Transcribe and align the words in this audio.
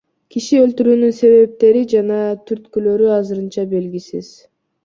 Киши 0.35 0.57
өлтүрүүнүн 0.61 1.11
себептери 1.17 1.83
жана 1.93 2.19
түрткүлөрү 2.49 3.13
азырынча 3.19 3.71
белгисиз. 3.75 4.35